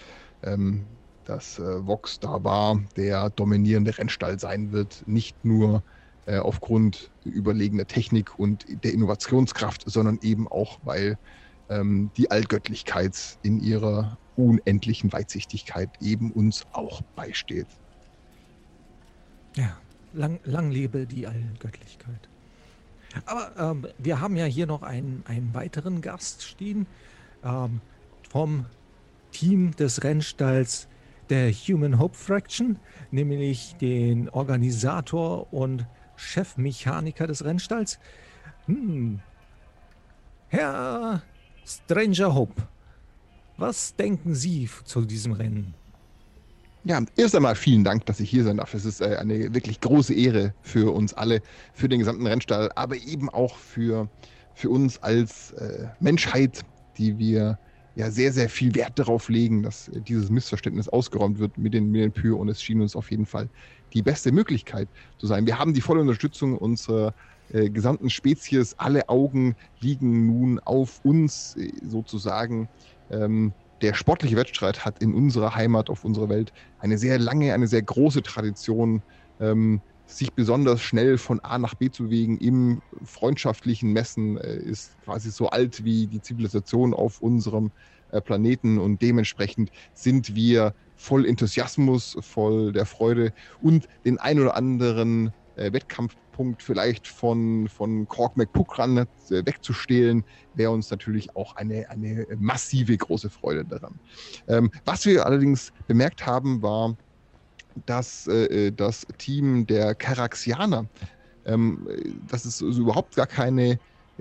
ähm, 0.42 0.86
dass 1.26 1.58
äh, 1.58 1.86
Vox 1.86 2.18
da 2.18 2.42
war, 2.42 2.80
der 2.96 3.28
dominierende 3.28 3.96
Rennstall 3.98 4.38
sein 4.38 4.72
wird, 4.72 5.06
nicht 5.06 5.44
nur 5.44 5.82
äh, 6.26 6.38
aufgrund 6.38 7.10
überlegener 7.24 7.86
Technik 7.86 8.38
und 8.38 8.66
der 8.84 8.92
Innovationskraft, 8.92 9.84
sondern 9.86 10.18
eben 10.22 10.48
auch, 10.48 10.78
weil 10.84 11.18
ähm, 11.68 12.10
die 12.16 12.30
Allgöttlichkeit 12.30 13.38
in 13.42 13.60
ihrer 13.60 14.18
unendlichen 14.36 15.12
Weitsichtigkeit 15.12 15.90
eben 16.00 16.32
uns 16.32 16.64
auch 16.72 17.02
beisteht. 17.14 17.66
Ja, 19.56 19.76
lang, 20.12 20.40
lang 20.44 20.70
lebe 20.70 21.06
die 21.06 21.26
Allgöttlichkeit. 21.26 22.28
Aber 23.26 23.52
ähm, 23.58 23.86
wir 23.98 24.20
haben 24.20 24.36
ja 24.36 24.44
hier 24.44 24.66
noch 24.66 24.82
einen, 24.82 25.22
einen 25.26 25.54
weiteren 25.54 26.00
Gast 26.00 26.42
stehen 26.42 26.86
ähm, 27.44 27.80
vom 28.28 28.66
Team 29.30 29.76
des 29.76 30.02
Rennstalls 30.02 30.88
der 31.30 31.52
Human 31.52 31.98
Hope 31.98 32.16
Fraction, 32.16 32.78
nämlich 33.10 33.76
den 33.76 34.28
Organisator 34.28 35.52
und 35.52 35.86
Chefmechaniker 36.16 37.26
des 37.26 37.44
Rennstalls. 37.44 37.98
Hm. 38.66 39.20
Herr 40.48 41.22
Stranger 41.66 42.34
Hope, 42.34 42.62
was 43.56 43.94
denken 43.96 44.34
Sie 44.34 44.68
zu 44.84 45.04
diesem 45.04 45.32
Rennen? 45.32 45.74
Ja, 46.84 47.02
erst 47.16 47.34
einmal 47.34 47.54
vielen 47.54 47.82
Dank, 47.82 48.04
dass 48.06 48.20
ich 48.20 48.28
hier 48.28 48.44
sein 48.44 48.58
darf. 48.58 48.74
Es 48.74 48.84
ist 48.84 49.00
äh, 49.00 49.16
eine 49.16 49.54
wirklich 49.54 49.80
große 49.80 50.12
Ehre 50.12 50.52
für 50.60 50.92
uns 50.92 51.14
alle, 51.14 51.40
für 51.72 51.88
den 51.88 51.98
gesamten 51.98 52.26
Rennstall, 52.26 52.70
aber 52.74 52.96
eben 52.96 53.30
auch 53.30 53.56
für, 53.56 54.08
für 54.54 54.68
uns 54.68 55.02
als 55.02 55.52
äh, 55.52 55.88
Menschheit, 56.00 56.60
die 56.98 57.18
wir 57.18 57.58
ja 57.96 58.10
sehr, 58.10 58.32
sehr 58.32 58.48
viel 58.48 58.74
Wert 58.74 58.98
darauf 58.98 59.28
legen, 59.28 59.62
dass 59.62 59.90
dieses 60.08 60.30
Missverständnis 60.30 60.88
ausgeräumt 60.88 61.38
wird 61.38 61.56
mit 61.58 61.74
den, 61.74 61.90
mit 61.90 62.02
den 62.02 62.12
Pür 62.12 62.38
und 62.38 62.48
es 62.48 62.62
schien 62.62 62.80
uns 62.80 62.96
auf 62.96 63.10
jeden 63.10 63.26
Fall 63.26 63.48
die 63.92 64.02
beste 64.02 64.32
Möglichkeit 64.32 64.88
zu 65.18 65.26
sein. 65.26 65.46
Wir 65.46 65.58
haben 65.58 65.74
die 65.74 65.80
volle 65.80 66.00
Unterstützung 66.00 66.58
unserer 66.58 67.14
äh, 67.52 67.70
gesamten 67.70 68.10
Spezies. 68.10 68.74
Alle 68.78 69.08
Augen 69.08 69.54
liegen 69.80 70.26
nun 70.26 70.58
auf 70.60 71.04
uns 71.04 71.56
äh, 71.56 71.70
sozusagen. 71.86 72.68
Ähm, 73.10 73.52
der 73.82 73.94
sportliche 73.94 74.36
Wettstreit 74.36 74.84
hat 74.84 75.02
in 75.02 75.14
unserer 75.14 75.54
Heimat, 75.54 75.90
auf 75.90 76.04
unserer 76.04 76.28
Welt 76.28 76.52
eine 76.78 76.96
sehr 76.96 77.18
lange, 77.18 77.52
eine 77.52 77.66
sehr 77.66 77.82
große 77.82 78.22
Tradition, 78.22 79.02
ähm, 79.40 79.80
sich 80.06 80.32
besonders 80.32 80.82
schnell 80.82 81.18
von 81.18 81.40
A 81.40 81.58
nach 81.58 81.74
B 81.74 81.90
zu 81.90 82.04
bewegen 82.04 82.38
im 82.38 82.82
freundschaftlichen 83.04 83.92
Messen, 83.92 84.36
äh, 84.36 84.56
ist 84.56 84.96
quasi 85.04 85.30
so 85.30 85.48
alt 85.48 85.84
wie 85.84 86.06
die 86.06 86.20
Zivilisation 86.20 86.94
auf 86.94 87.20
unserem 87.20 87.72
äh, 88.10 88.20
Planeten 88.20 88.78
und 88.78 89.02
dementsprechend 89.02 89.70
sind 89.94 90.34
wir 90.34 90.74
voll 90.96 91.26
Enthusiasmus, 91.26 92.16
voll 92.20 92.72
der 92.72 92.86
Freude 92.86 93.32
und 93.60 93.88
den 94.04 94.18
ein 94.18 94.38
oder 94.38 94.56
anderen 94.56 95.32
äh, 95.56 95.72
Wettkampfpunkt 95.72 96.62
vielleicht 96.62 97.08
von, 97.08 97.68
von 97.68 98.06
Cork 98.06 98.36
McPukran 98.36 99.06
wegzustehlen, 99.28 100.24
wäre 100.54 100.70
uns 100.70 100.90
natürlich 100.90 101.34
auch 101.36 101.56
eine, 101.56 101.88
eine 101.90 102.26
massive 102.36 102.96
große 102.96 103.30
Freude 103.30 103.64
daran. 103.64 104.00
Ähm, 104.48 104.70
was 104.84 105.06
wir 105.06 105.26
allerdings 105.26 105.72
bemerkt 105.86 106.26
haben, 106.26 106.60
war, 106.62 106.96
dass 107.86 108.26
äh, 108.26 108.72
das 108.72 109.06
Team 109.18 109.66
der 109.66 109.94
Karaxianer, 109.94 110.86
ähm, 111.46 111.86
dass 112.28 112.44
es 112.44 112.62
also 112.62 112.82
überhaupt 112.82 113.16
gar 113.16 113.26
keine, 113.26 113.78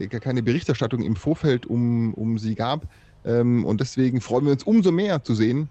gar 0.09 0.19
keine 0.19 0.43
Berichterstattung 0.43 1.01
im 1.01 1.15
Vorfeld 1.15 1.65
um, 1.65 2.13
um 2.13 2.37
sie 2.37 2.55
gab. 2.55 2.87
Ähm, 3.25 3.65
und 3.65 3.79
deswegen 3.79 4.21
freuen 4.21 4.45
wir 4.45 4.51
uns 4.51 4.63
umso 4.63 4.91
mehr 4.91 5.23
zu 5.23 5.35
sehen, 5.35 5.69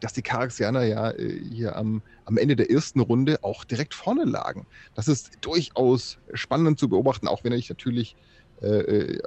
dass 0.00 0.12
die 0.12 0.22
Karaxianer 0.22 0.84
ja 0.84 1.10
äh, 1.10 1.40
hier 1.50 1.76
am, 1.76 2.02
am 2.24 2.36
Ende 2.36 2.56
der 2.56 2.70
ersten 2.70 3.00
Runde 3.00 3.42
auch 3.42 3.64
direkt 3.64 3.94
vorne 3.94 4.24
lagen. 4.24 4.66
Das 4.94 5.08
ist 5.08 5.38
durchaus 5.40 6.18
spannend 6.34 6.78
zu 6.78 6.88
beobachten, 6.88 7.28
auch 7.28 7.44
wenn 7.44 7.52
ich 7.52 7.68
natürlich 7.68 8.16
äh, 8.62 8.66
äh, 8.66 9.18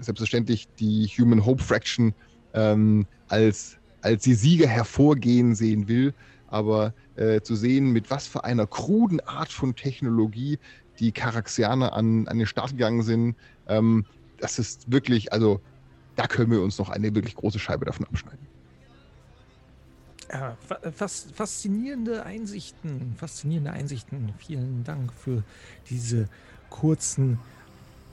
selbstverständlich 0.00 0.68
die 0.78 1.06
Human 1.06 1.44
Hope 1.44 1.62
Fraction 1.62 2.14
ähm, 2.52 3.06
als, 3.28 3.78
als 4.02 4.24
die 4.24 4.34
Sieger 4.34 4.68
hervorgehen 4.68 5.54
sehen 5.54 5.88
will. 5.88 6.14
Aber 6.54 6.94
äh, 7.16 7.40
zu 7.40 7.56
sehen, 7.56 7.90
mit 7.90 8.12
was 8.12 8.28
für 8.28 8.44
einer 8.44 8.68
kruden 8.68 9.18
Art 9.26 9.50
von 9.50 9.74
Technologie 9.74 10.60
die 11.00 11.10
Karaxianer 11.10 11.94
an, 11.94 12.28
an 12.28 12.38
den 12.38 12.46
Start 12.46 12.70
gegangen 12.70 13.02
sind, 13.02 13.34
ähm, 13.66 14.06
das 14.38 14.60
ist 14.60 14.92
wirklich, 14.92 15.32
also 15.32 15.60
da 16.14 16.28
können 16.28 16.52
wir 16.52 16.62
uns 16.62 16.78
noch 16.78 16.90
eine 16.90 17.12
wirklich 17.12 17.34
große 17.34 17.58
Scheibe 17.58 17.86
davon 17.86 18.06
abschneiden. 18.06 18.46
Ja, 20.32 20.56
fas 20.92 21.26
faszinierende 21.34 22.24
Einsichten, 22.24 23.16
faszinierende 23.16 23.72
Einsichten. 23.72 24.32
Vielen 24.38 24.84
Dank 24.84 25.12
für 25.12 25.42
diese 25.90 26.28
kurzen 26.70 27.40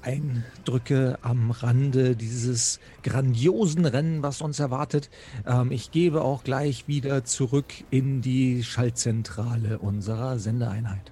Eindrücke 0.01 1.17
am 1.21 1.51
Rande 1.51 2.15
dieses 2.15 2.79
grandiosen 3.03 3.85
Rennen, 3.85 4.23
was 4.23 4.41
uns 4.41 4.59
erwartet. 4.59 5.09
Ähm, 5.45 5.71
ich 5.71 5.91
gebe 5.91 6.21
auch 6.21 6.43
gleich 6.43 6.87
wieder 6.87 7.23
zurück 7.25 7.73
in 7.89 8.21
die 8.21 8.63
Schaltzentrale 8.63 9.79
unserer 9.79 10.39
Sendeeinheit. 10.39 11.11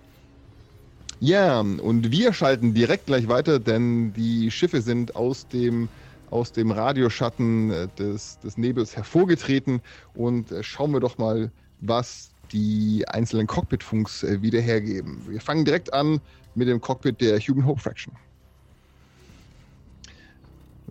Ja, 1.22 1.60
und 1.60 2.12
wir 2.12 2.31
schalten 2.31 2.74
direkt 2.74 3.08
gleich 3.08 3.27
weiter, 3.27 3.60
denn 3.60 4.13
die 4.13 4.51
Schiffe 4.51 4.81
sind 4.81 5.15
aus 5.15 5.48
dem 5.48 5.89
aus 6.31 6.51
dem 6.51 6.72
Radioschatten 6.72 7.72
äh, 7.72 7.88
des, 7.98 8.39
des 8.39 8.58
Nebels 8.58 8.96
hervorgetreten 8.96 9.81
und 10.13 10.51
äh, 10.51 10.63
schauen 10.63 10.91
wir 10.91 11.00
doch 11.00 11.17
mal, 11.17 11.51
was 11.81 12.29
die 12.51 13.03
einzelnen 13.08 13.48
Cockpit-Funks 13.48 14.24
äh, 14.24 14.41
wieder 14.41 14.62
hergeben. 14.62 15.22
Wir 15.27 15.41
fangen 15.41 15.65
direkt 15.65 15.93
an 15.93 16.22
mit 16.55 16.67
dem 16.67 16.81
Cockpit 16.81 17.22
der 17.22 17.39
Human 17.39 17.65
Hope 17.65 17.81
Fraction. 17.81 18.13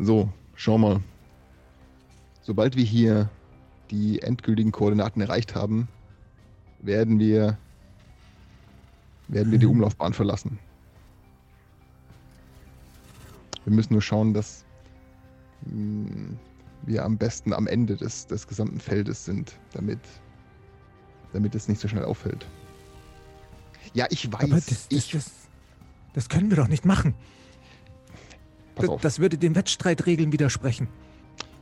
So, 0.01 0.33
schau 0.55 0.79
mal. 0.79 1.03
Sobald 2.43 2.77
wir 2.77 2.85
hier 2.85 3.29
die 3.91 4.23
endgültigen 4.23 4.71
Koordinaten 4.71 5.21
erreicht 5.21 5.57
haben, 5.57 5.89
werden 6.79 7.19
wir, 7.19 7.59
werden 9.27 9.51
wir 9.51 9.59
die 9.59 9.67
mhm. 9.67 9.73
Umlaufbahn 9.73 10.13
verlassen. 10.13 10.59
Wir 13.65 13.75
müssen 13.75 13.93
nur 13.93 14.03
schauen, 14.03 14.35
dass 14.35 14.65
wir 15.63 17.05
am 17.05 17.19
besten 17.19 17.53
am 17.53 17.67
Ende 17.67 17.97
des, 17.97 18.29
des 18.29 18.47
gesamten 18.47 18.79
Feldes 18.79 19.25
sind, 19.25 19.59
damit, 19.73 19.99
damit 21.33 21.57
es 21.57 21.67
nicht 21.67 21.81
so 21.81 21.89
schnell 21.89 22.05
auffällt. 22.05 22.47
Ja, 23.95 24.07
ich 24.11 24.33
weiß. 24.33 24.45
Aber 24.45 24.55
das, 24.55 24.87
ich, 24.91 25.11
das, 25.11 25.31
das 26.15 26.29
können 26.29 26.51
wir 26.51 26.57
doch 26.57 26.69
nicht 26.69 26.85
machen. 26.85 27.15
Das, 28.81 29.01
das 29.01 29.19
würde 29.19 29.39
den 29.39 29.55
Wettstreitregeln 29.55 30.33
widersprechen. 30.33 30.89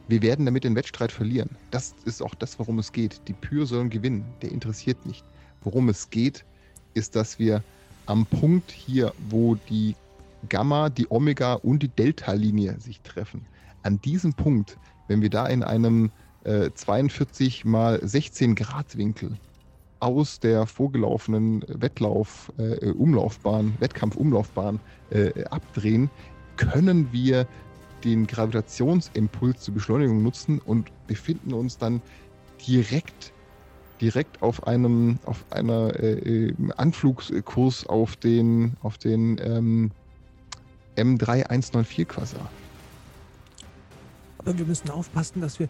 Wir 0.09 0.23
werden 0.23 0.47
damit 0.47 0.65
den 0.65 0.77
Wettstreit 0.77 1.11
verlieren. 1.11 1.51
Das 1.71 1.95
ist 2.05 2.23
auch 2.23 2.35
das, 2.35 2.59
worum 2.59 2.79
es 2.79 2.93
geht. 2.93 3.21
Die 3.27 3.33
Pür 3.33 3.67
sollen 3.67 3.91
gewinnen. 3.91 4.25
Der 4.43 4.53
interessiert 4.53 5.05
nicht. 5.05 5.25
Worum 5.63 5.89
es 5.89 6.11
geht, 6.11 6.45
ist, 6.95 7.17
dass 7.17 7.39
wir 7.39 7.63
am 8.07 8.25
Punkt 8.27 8.71
hier, 8.71 9.13
wo 9.29 9.57
die 9.69 9.97
Gamma, 10.49 10.91
die 10.91 11.11
Omega 11.11 11.55
und 11.55 11.83
die 11.83 11.89
Delta-Linie 11.89 12.79
sich 12.79 13.01
treffen, 13.01 13.45
an 13.83 14.01
diesem 14.01 14.33
Punkt, 14.33 14.79
wenn 15.09 15.23
wir 15.23 15.31
da 15.31 15.47
in 15.47 15.65
einem 15.65 16.13
äh, 16.45 16.71
42 16.73 17.65
mal 17.65 18.01
16 18.07 18.55
Grad 18.55 18.97
Winkel 18.97 19.37
aus 19.99 20.39
der 20.39 20.67
vorgelaufenen 20.67 21.65
Wettlauf, 21.69 22.53
äh, 22.59 22.91
Umlaufbahn, 22.91 23.75
Wettkampfumlaufbahn 23.81 24.79
äh, 25.11 25.45
abdrehen, 25.45 26.11
können 26.57 27.13
wir 27.13 27.47
den 28.05 28.27
Gravitationsimpuls 28.27 29.61
zur 29.61 29.75
Beschleunigung 29.75 30.23
nutzen 30.23 30.61
und 30.61 30.91
befinden 31.07 31.53
uns 31.55 31.79
dann 31.79 32.03
direkt 32.67 33.33
direkt 34.01 34.43
auf 34.43 34.67
einem 34.67 35.19
auf 35.25 35.45
einer 35.51 35.99
äh, 35.99 36.53
Anflugskurs 36.77 37.87
auf 37.87 38.17
den 38.17 38.77
auf 38.83 38.99
den 38.99 39.39
ähm, 39.43 39.91
M3194 40.97 42.05
Quasar. 42.05 42.51
Aber 44.39 44.57
wir 44.59 44.67
müssen 44.67 44.91
aufpassen, 44.91 45.41
dass 45.41 45.59
wir. 45.59 45.69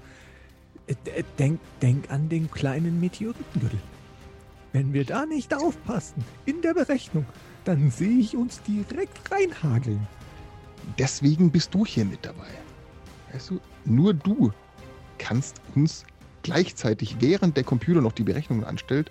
Äh, 0.87 1.25
denk, 1.39 1.59
denk 1.83 2.11
an 2.11 2.29
den 2.29 2.51
kleinen 2.51 3.01
Meteoritengürtel. 3.01 3.81
Wenn 4.73 4.93
wir 4.93 5.05
da 5.05 5.27
nicht 5.27 5.55
aufpassen 5.55 6.25
in 6.45 6.63
der 6.63 6.75
Berechnung, 6.75 7.27
dann 7.65 7.91
sehe 7.91 8.19
ich 8.19 8.37
uns 8.37 8.61
direkt 8.63 9.31
reinhageln. 9.33 10.07
Deswegen 10.99 11.51
bist 11.51 11.75
du 11.75 11.85
hier 11.85 12.05
mit 12.05 12.25
dabei. 12.25 12.49
Weißt 13.33 13.51
du, 13.51 13.61
nur 13.85 14.15
du 14.15 14.53
kannst 15.19 15.61
uns 15.75 16.05
gleichzeitig, 16.43 17.17
während 17.21 17.57
der 17.57 17.65
Computer 17.65 18.01
noch 18.01 18.13
die 18.13 18.23
Berechnungen 18.23 18.65
anstellt, 18.65 19.11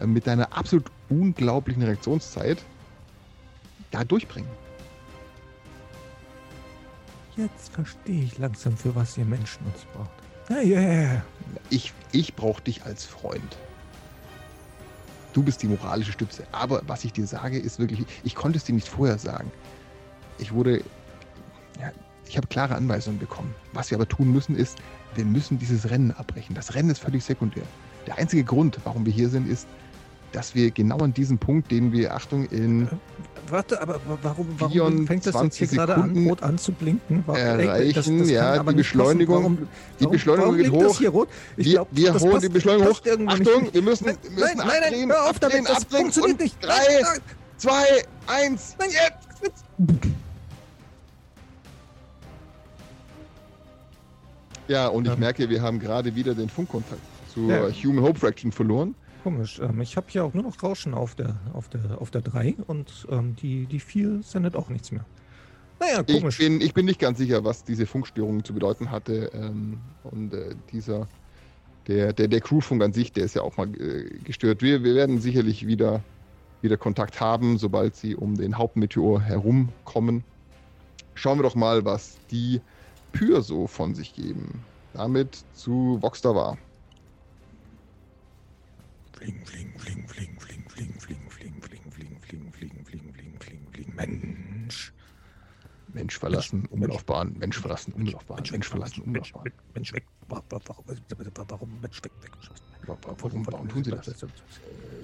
äh, 0.00 0.06
mit 0.06 0.26
deiner 0.26 0.56
absolut 0.56 0.90
unglaublichen 1.08 1.82
Reaktionszeit 1.82 2.58
da 3.90 4.04
durchbringen. 4.04 4.50
Jetzt 7.36 7.70
verstehe 7.72 8.24
ich 8.24 8.38
langsam, 8.38 8.76
für 8.76 8.94
was 8.94 9.16
ihr 9.18 9.24
Menschen 9.24 9.64
uns 9.66 9.84
braucht. 9.92 10.10
Ja, 10.48 10.60
ja, 10.60 10.80
ja. 10.80 11.22
Ich, 11.70 11.92
ich 12.12 12.34
brauche 12.34 12.62
dich 12.62 12.84
als 12.84 13.04
Freund. 13.04 13.56
Du 15.32 15.42
bist 15.42 15.62
die 15.62 15.66
moralische 15.66 16.12
Stütze. 16.12 16.46
Aber 16.52 16.82
was 16.86 17.04
ich 17.04 17.12
dir 17.12 17.26
sage, 17.26 17.58
ist 17.58 17.78
wirklich, 17.78 18.06
ich 18.24 18.34
konnte 18.34 18.56
es 18.56 18.64
dir 18.64 18.74
nicht 18.74 18.88
vorher 18.88 19.18
sagen. 19.18 19.50
Ich 20.38 20.52
wurde, 20.52 20.82
ja, 21.80 21.92
ich 22.28 22.36
habe 22.36 22.46
klare 22.46 22.74
Anweisungen 22.74 23.18
bekommen. 23.18 23.54
Was 23.72 23.90
wir 23.90 23.98
aber 23.98 24.08
tun 24.08 24.32
müssen, 24.32 24.56
ist, 24.56 24.78
wir 25.14 25.24
müssen 25.24 25.58
dieses 25.58 25.90
Rennen 25.90 26.10
abbrechen. 26.12 26.54
Das 26.54 26.74
Rennen 26.74 26.90
ist 26.90 26.98
völlig 26.98 27.24
sekundär. 27.24 27.64
Der 28.06 28.18
einzige 28.18 28.44
Grund, 28.44 28.78
warum 28.84 29.06
wir 29.06 29.12
hier 29.12 29.28
sind, 29.28 29.48
ist, 29.48 29.66
dass 30.32 30.54
wir 30.54 30.70
genau 30.70 30.98
an 30.98 31.14
diesem 31.14 31.38
Punkt, 31.38 31.70
den 31.70 31.92
wir, 31.92 32.14
Achtung, 32.14 32.46
in. 32.46 32.82
Äh, 32.82 32.88
warte, 33.48 33.80
aber 33.80 34.00
warum, 34.22 34.48
warum 34.58 35.06
fängt 35.06 35.24
das 35.24 35.40
jetzt 35.42 35.56
hier 35.56 35.66
gerade 35.66 35.94
an, 35.94 36.26
rot 36.26 36.42
anzublinken? 36.42 37.22
Warum, 37.26 37.40
erreichen, 37.40 37.94
das, 37.94 38.06
das 38.06 38.30
ja, 38.30 38.62
die 38.62 38.74
Beschleunigung. 38.74 39.36
Warum, 39.36 39.68
die 39.98 40.06
Beschleunigung 40.06 40.50
warum 40.52 40.62
geht 40.62 40.72
hoch. 40.72 40.88
Das 40.88 40.98
hier 40.98 41.10
rot? 41.10 41.28
Ich 41.56 41.70
glaub, 41.70 41.88
wir 41.90 42.12
wir 42.12 42.20
holen 42.20 42.40
die 42.40 42.48
Beschleunigung 42.48 42.88
hoch. 42.88 43.00
Achtung, 43.28 43.62
nicht. 43.62 43.74
wir 43.74 43.82
müssen, 43.82 44.06
wir 44.06 44.14
müssen 44.30 44.58
nein, 44.58 44.60
abdrehen. 44.60 45.08
Nein, 45.08 45.16
hör 45.16 45.30
auf 45.30 45.38
damit, 45.38 45.68
das 45.68 45.82
abdrehen 45.82 46.02
funktioniert 46.02 46.40
nicht. 46.40 46.62
Drei, 46.62 47.02
zwei, 47.56 47.84
eins, 48.26 48.76
nein, 48.78 48.90
jetzt! 48.90 50.16
Ja, 54.68 54.88
und 54.88 55.06
ich 55.06 55.16
merke, 55.16 55.48
wir 55.48 55.62
haben 55.62 55.78
gerade 55.78 56.14
wieder 56.14 56.34
den 56.34 56.48
Funkkontakt 56.48 57.00
zur 57.32 57.50
ja. 57.50 57.68
Human 57.84 58.04
Hope 58.04 58.18
Fraction 58.18 58.50
verloren. 58.50 58.94
Komisch. 59.22 59.60
Ähm, 59.60 59.80
ich 59.80 59.96
habe 59.96 60.06
hier 60.08 60.24
auch 60.24 60.34
nur 60.34 60.44
noch 60.44 60.62
Rauschen 60.62 60.94
auf 60.94 61.14
der, 61.14 61.36
auf 61.52 61.68
der, 61.68 62.00
auf 62.00 62.10
der 62.10 62.22
3 62.22 62.56
und 62.66 63.06
ähm, 63.10 63.36
die, 63.36 63.66
die 63.66 63.80
4 63.80 64.22
sendet 64.22 64.56
auch 64.56 64.68
nichts 64.68 64.92
mehr. 64.92 65.04
Naja, 65.78 66.02
komisch. 66.02 66.40
Ich 66.40 66.46
bin, 66.46 66.60
ich 66.60 66.74
bin 66.74 66.86
nicht 66.86 67.00
ganz 67.00 67.18
sicher, 67.18 67.44
was 67.44 67.64
diese 67.64 67.86
Funkstörung 67.86 68.44
zu 68.44 68.54
bedeuten 68.54 68.90
hatte. 68.90 69.30
Ähm, 69.34 69.78
und 70.04 70.32
äh, 70.32 70.54
dieser, 70.72 71.06
der, 71.86 72.12
der, 72.12 72.28
der 72.28 72.40
Crewfunk 72.40 72.82
an 72.82 72.92
sich, 72.92 73.12
der 73.12 73.24
ist 73.24 73.34
ja 73.34 73.42
auch 73.42 73.56
mal 73.56 73.68
äh, 73.74 74.18
gestört. 74.24 74.62
Wir, 74.62 74.82
wir 74.82 74.94
werden 74.94 75.20
sicherlich 75.20 75.66
wieder, 75.66 76.02
wieder 76.62 76.76
Kontakt 76.76 77.20
haben, 77.20 77.58
sobald 77.58 77.94
sie 77.94 78.14
um 78.14 78.36
den 78.36 78.56
Hauptmeteor 78.56 79.20
herumkommen. 79.20 80.24
Schauen 81.14 81.38
wir 81.38 81.42
doch 81.42 81.54
mal, 81.54 81.84
was 81.84 82.16
die 82.30 82.60
Pür 83.12 83.42
so 83.42 83.66
von 83.66 83.94
sich 83.94 84.14
geben. 84.14 84.62
Damit 84.92 85.44
zu 85.54 85.98
Voxter 86.00 86.34
war. 86.34 86.58
Fliegen, 89.12 89.44
fliegen, 89.44 89.78
fliegen, 89.78 90.08
fliegen, 90.08 90.38
fliegen, 90.38 90.68
fliegen, 90.68 91.00
fliegen, 91.00 91.30
fliegen, 91.30 91.60
fliegen, 91.60 91.90
fliegen, 91.90 92.20
fliegen, 92.20 92.52
fliegen, 92.52 92.84
fliegen, 92.84 92.84
fliegen, 92.84 93.40
fliegen, 93.40 93.66
fliegen, 93.72 93.96
Mensch. 93.96 94.92
Mensch 95.92 96.18
verlassen, 96.18 96.66
Umlaufbahn, 96.66 97.34
Mensch 97.38 97.58
verlassen, 97.58 97.92
Umlaufbahn, 97.94 98.42
Mensch 98.50 98.68
verlassen, 98.68 99.02
Umlaufbahn. 99.02 99.50
Mensch 99.74 99.92
weg. 99.94 100.04
Warum 100.28 101.80
Mensch 101.80 102.04
weg? 102.04 102.12
Warum, 102.86 103.46
warum 103.46 103.68
tun 103.68 103.82
Sie 103.82 103.90
das? 103.90 104.06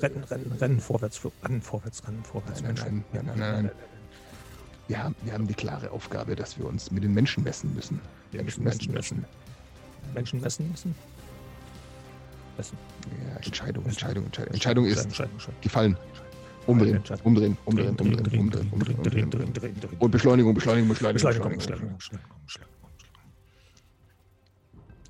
Rennen, 0.01 0.25
rennen, 0.25 0.53
rennen, 0.53 0.81
vorwärts, 0.81 1.21
rennen, 1.43 1.63
vorwärts, 1.63 2.07
rennen, 2.07 2.23
vorwärts. 2.25 2.61
Nein, 2.63 2.75
nein, 2.75 3.05
nein, 3.13 3.27
nein, 3.27 3.39
nein. 3.39 3.71
Wir 4.89 5.03
haben, 5.03 5.15
wir 5.23 5.33
haben 5.33 5.47
die 5.47 5.55
klare 5.55 5.91
Aufgabe, 5.91 6.37
dass 6.37 6.59
wir 6.59 6.67
uns 6.67 6.91
mit 6.91 7.05
den 7.05 7.15
Menschen 7.15 7.45
messen 7.45 7.75
müssen. 7.75 8.01
Wir 8.31 8.43
müssen 8.43 8.65
Menschen 8.65 8.93
messen. 8.93 9.25
Menschen 10.15 10.41
messen 10.41 10.71
müssen? 10.71 10.95
Messen. 12.57 12.77
Ja, 13.29 13.37
Entscheidung, 13.37 13.85
Entscheidung, 13.87 14.25
Entscheidung. 14.27 14.55
Entscheidung 14.55 14.85
ist 14.87 15.09
gefallen. 15.61 15.97
Umdrehen, 16.67 17.03
umdrehen, 17.25 17.57
umdrehen, 17.65 17.97
umdrehen, 17.97 18.69
umdrehen, 18.71 19.25
umdrehen, 19.25 19.73
Und 19.99 20.11
Beschleunigung, 20.12 20.55
Beschleunigung, 20.55 20.89
Beschleunigung, 20.91 21.57
Beschleunigung. 21.57 21.99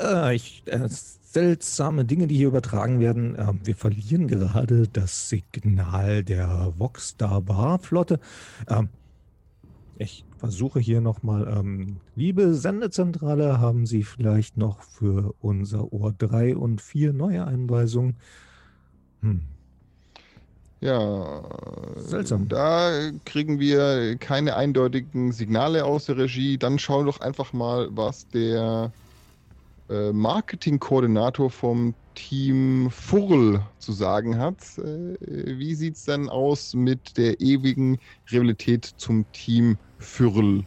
Äh, 0.01 0.35
ich, 0.35 0.63
äh, 0.67 0.89
seltsame 0.89 2.05
Dinge, 2.05 2.27
die 2.27 2.37
hier 2.37 2.49
übertragen 2.49 3.01
werden. 3.01 3.37
Äh, 3.37 3.53
wir 3.65 3.77
verlieren 3.77 4.29
gerade 4.29 4.89
das 4.89 5.29
Signal 5.29 6.25
der 6.25 6.73
Voxstar-Bar-Flotte. 6.79 8.21
Äh, 8.67 8.85
ich 9.97 10.25
versuche 10.37 10.81
hier 10.81 11.01
nochmal, 11.01 11.47
ähm, 11.49 11.99
liebe 12.15 12.55
Sendezentrale, 12.55 13.61
haben 13.61 13.87
Sie 13.87 14.03
vielleicht 14.03 14.57
noch 14.57 14.83
für 14.83 15.35
unser 15.41 15.93
Ohr 15.93 16.13
3 16.17 16.57
und 16.57 16.81
4 16.81 17.13
neue 17.13 17.47
Einweisungen? 17.47 18.17
Hm. 19.21 19.43
Ja, 20.81 21.43
seltsam. 21.95 22.49
Da 22.49 23.13
kriegen 23.25 23.61
wir 23.61 24.17
keine 24.19 24.57
eindeutigen 24.57 25.31
Signale 25.31 25.85
aus 25.85 26.07
der 26.07 26.17
Regie. 26.17 26.59
Dann 26.59 26.81
schau 26.81 27.05
doch 27.05 27.21
einfach 27.21 27.53
mal, 27.53 27.89
was 27.93 28.27
der 28.29 28.93
äh, 29.89 30.13
Marketingkoordinator 30.13 31.51
vom 31.51 31.95
Team 32.15 32.91
Furl 32.91 33.63
zu 33.79 33.93
sagen 33.93 34.39
hat. 34.39 34.57
Äh, 34.79 35.17
wie 35.59 35.75
sieht 35.75 35.97
es 35.97 36.05
denn 36.05 36.29
aus 36.29 36.75
mit 36.75 37.17
der 37.17 37.41
ewigen 37.41 37.99
Rivalität 38.31 38.85
zum 38.97 39.31
Team 39.33 39.77
Fürl? 39.99 40.65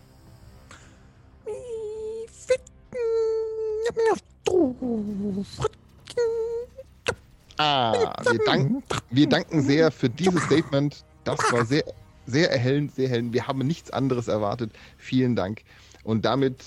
Ah, 7.57 8.13
wir 8.29 8.39
danken, 8.45 8.83
wir 9.11 9.29
danken 9.29 9.61
sehr 9.61 9.91
für 9.91 10.09
dieses 10.09 10.43
Statement. 10.43 11.05
Das 11.23 11.39
war 11.51 11.65
sehr, 11.65 11.83
sehr 12.25 12.51
erhellend, 12.51 12.93
sehr 12.95 13.05
erhellend. 13.05 13.33
Wir 13.33 13.47
haben 13.47 13.59
nichts 13.59 13.91
anderes 13.91 14.27
erwartet. 14.27 14.71
Vielen 14.97 15.35
Dank. 15.35 15.61
Und 16.03 16.25
damit 16.25 16.57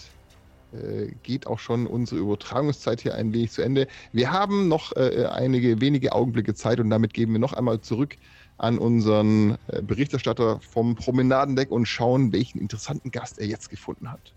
geht 1.23 1.47
auch 1.47 1.59
schon 1.59 1.87
unsere 1.87 2.21
Übertragungszeit 2.21 3.01
hier 3.01 3.15
ein 3.15 3.33
wenig 3.33 3.53
zu 3.53 3.63
Ende. 3.63 3.87
Wir 4.13 4.33
haben 4.33 4.69
noch 4.69 4.95
äh, 4.97 5.27
einige 5.27 5.81
wenige 5.81 6.13
Augenblicke 6.13 6.55
Zeit 6.55 6.81
und 6.81 6.91
damit 6.91 7.15
geben 7.15 7.33
wir 7.33 7.39
noch 7.39 7.55
einmal 7.55 7.81
zurück 7.81 8.17
an 8.59 8.79
unseren 8.79 9.57
äh, 9.69 9.83
Berichterstatter 9.83 10.61
vom 10.61 10.95
Promenadendeck 10.95 11.71
und 11.71 11.87
schauen, 11.87 12.33
welchen 12.33 12.59
interessanten 12.59 13.11
Gast 13.11 13.39
er 13.39 13.47
jetzt 13.47 13.71
gefunden 13.71 14.11
hat. 14.11 14.35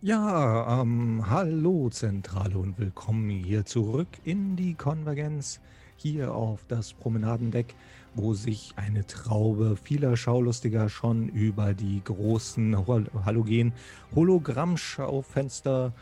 Ja, 0.00 0.80
ähm, 0.80 1.24
hallo 1.28 1.90
Zentrale 1.90 2.56
und 2.56 2.78
willkommen 2.78 3.30
hier 3.30 3.64
zurück 3.64 4.06
in 4.22 4.54
die 4.54 4.74
Konvergenz, 4.74 5.60
hier 5.96 6.32
auf 6.32 6.64
das 6.68 6.92
Promenadendeck, 6.92 7.74
wo 8.14 8.34
sich 8.34 8.72
eine 8.76 9.06
Traube 9.06 9.76
vieler 9.76 10.16
Schaulustiger 10.16 10.88
schon 10.88 11.28
über 11.28 11.74
die 11.74 12.02
großen 12.04 12.76
Halogen 13.24 13.72
Hologrammschaufenster 14.14 15.92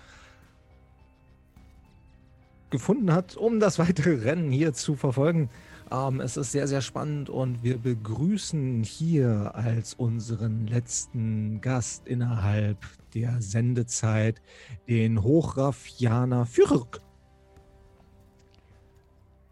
gefunden 2.71 3.13
hat, 3.13 3.37
um 3.37 3.61
das 3.61 3.79
weitere 3.79 4.15
Rennen 4.23 4.51
hier 4.51 4.73
zu 4.73 4.97
verfolgen. 4.97 5.51
Ähm, 5.91 6.21
es 6.21 6.37
ist 6.37 6.53
sehr, 6.53 6.67
sehr 6.67 6.81
spannend 6.81 7.31
und 7.31 7.63
wir 7.63 7.79
begrüßen 7.79 8.83
hier 8.83 9.53
als 9.55 9.95
unseren 9.95 10.67
letzten 10.67 11.61
Gast 11.61 12.09
innerhalb 12.09 12.79
der 13.15 13.41
Sendezeit 13.41 14.43
den 14.89 15.23
Hochraffianer 15.23 16.45
Fürk. 16.47 17.01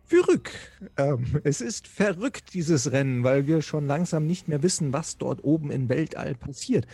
Fürk. 0.06 0.52
Ähm, 0.98 1.40
es 1.44 1.62
ist 1.62 1.88
verrückt, 1.88 2.52
dieses 2.52 2.92
Rennen, 2.92 3.24
weil 3.24 3.46
wir 3.46 3.62
schon 3.62 3.86
langsam 3.86 4.26
nicht 4.26 4.48
mehr 4.48 4.62
wissen, 4.62 4.92
was 4.92 5.16
dort 5.16 5.42
oben 5.42 5.70
im 5.70 5.88
Weltall 5.88 6.34
passiert. 6.34 6.86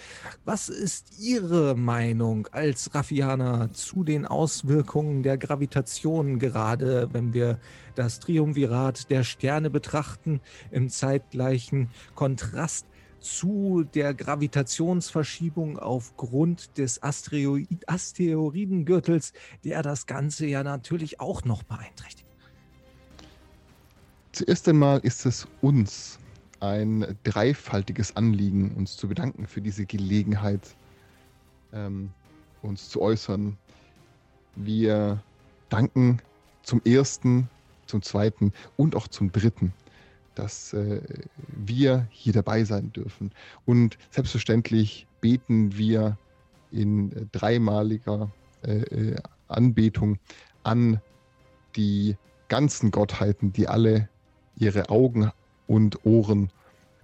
Was 0.44 0.68
ist 0.68 1.18
Ihre 1.18 1.75
Meinung 1.75 2.46
als 2.53 2.94
Raffianer 2.94 3.73
zu 3.73 4.05
den 4.05 4.27
Auswirkungen 4.27 5.25
der 5.25 5.38
Gravitation, 5.38 6.38
gerade 6.38 7.09
wenn 7.12 7.35
wir 7.35 7.59
das 7.96 8.20
Triumvirat 8.20 9.11
der 9.11 9.25
Sterne 9.25 9.70
betrachten, 9.70 10.40
im 10.70 10.88
zeitgleichen 10.88 11.90
Kontrast 12.14 12.87
zu 13.18 13.85
der 13.92 14.14
Gravitationsverschiebung 14.14 15.79
aufgrund 15.79 16.79
des 16.79 17.03
Asteroid 17.03 17.66
Asteroidengürtels, 17.87 19.33
der 19.64 19.83
das 19.83 20.07
Ganze 20.07 20.46
ja 20.46 20.62
natürlich 20.62 21.20
auch 21.20 21.44
noch 21.44 21.64
beeinträchtigt. 21.64 22.30
Zuerst 24.33 24.69
einmal 24.69 25.01
ist 25.01 25.27
es 25.27 25.47
uns 25.61 26.19
ein 26.61 27.16
dreifaltiges 27.25 28.16
Anliegen, 28.16 28.73
uns 28.77 28.97
zu 28.97 29.09
bedanken 29.09 29.47
für 29.47 29.61
diese 29.61 29.87
Gelegenheit, 29.87 30.77
ähm, 31.73 32.11
uns 32.62 32.88
zu 32.88 33.01
äußern. 33.01 33.57
Wir 34.57 35.23
danken 35.69 36.19
zum 36.62 36.83
ersten, 36.85 37.49
zum 37.87 38.03
zweiten 38.03 38.53
und 38.77 38.95
auch 38.95 39.09
zum 39.09 39.33
dritten 39.33 39.73
dass 40.35 40.73
äh, 40.73 41.03
wir 41.49 42.07
hier 42.11 42.33
dabei 42.33 42.64
sein 42.64 42.93
dürfen. 42.93 43.31
Und 43.66 43.99
selbstverständlich 44.11 45.07
beten 45.21 45.77
wir 45.77 46.16
in 46.71 47.12
äh, 47.12 47.27
dreimaliger 47.33 48.31
äh, 48.62 49.16
Anbetung 49.49 50.19
an 50.62 51.01
die 51.77 52.16
ganzen 52.49 52.90
Gottheiten, 52.90 53.53
die 53.53 53.69
alle 53.69 54.09
ihre 54.61 54.90
Augen 54.90 55.33
und 55.66 56.05
Ohren, 56.05 56.51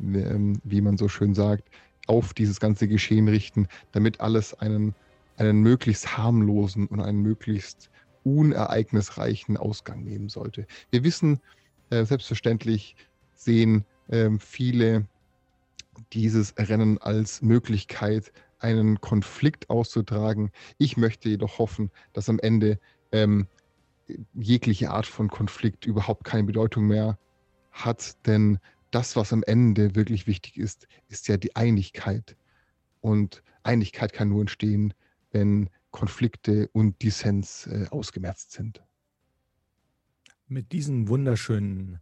ähm, 0.01 0.61
wie 0.63 0.81
man 0.81 0.97
so 0.97 1.09
schön 1.09 1.35
sagt, 1.35 1.65
auf 2.07 2.35
dieses 2.35 2.61
ganze 2.61 2.87
Geschehen 2.87 3.29
richten, 3.29 3.67
damit 3.93 4.21
alles 4.21 4.55
einen, 4.55 4.95
einen 5.37 5.61
möglichst 5.61 6.17
harmlosen 6.17 6.87
und 6.87 7.01
einen 7.01 7.23
möglichst 7.23 7.91
unereignisreichen 8.25 9.57
Ausgang 9.57 10.05
nehmen 10.05 10.29
sollte. 10.29 10.67
Wir 10.91 11.03
wissen 11.03 11.41
äh, 11.91 12.05
selbstverständlich, 12.05 12.97
sehen 13.35 13.85
ähm, 14.09 14.39
viele 14.39 15.07
dieses 16.13 16.55
Rennen 16.59 16.99
als 16.99 17.43
Möglichkeit, 17.43 18.33
einen 18.59 19.01
Konflikt 19.01 19.71
auszutragen. 19.71 20.51
Ich 20.79 20.97
möchte 20.97 21.29
jedoch 21.29 21.59
hoffen, 21.59 21.91
dass 22.13 22.29
am 22.29 22.39
Ende 22.39 22.79
ähm, 23.13 23.47
jegliche 24.35 24.91
Art 24.91 25.07
von 25.07 25.29
Konflikt 25.29 25.87
überhaupt 25.87 26.25
keine 26.25 26.45
Bedeutung 26.45 26.87
mehr 26.87 27.19
hat, 27.85 28.27
denn 28.27 28.59
das, 28.91 29.17
was 29.17 29.33
am 29.33 29.43
Ende 29.43 29.95
wirklich 29.95 30.27
wichtig 30.27 30.57
ist, 30.57 30.87
ist 31.09 31.29
ja 31.29 31.37
die 31.37 31.55
Einigkeit. 31.57 32.37
Und 33.01 33.43
Einigkeit 33.63 34.13
kann 34.13 34.29
nur 34.29 34.41
entstehen, 34.41 34.95
wenn 35.31 35.71
Konflikte 35.91 36.69
und 36.73 37.03
Dissens 37.03 37.67
äh, 37.67 37.87
ausgemerzt 37.91 38.53
sind. 38.53 38.83
Mit 40.49 40.73
diesen 40.73 41.09
wunderschönen 41.09 42.01